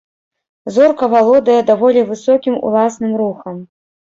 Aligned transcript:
Зорка 0.77 1.09
валодае 1.15 1.57
даволі 1.69 2.05
высокім 2.09 2.59
уласным 2.71 3.17
рухам. 3.21 3.65